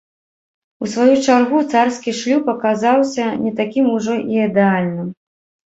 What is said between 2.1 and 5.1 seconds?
шлюб аказаўся не такім ужо і ідэальным.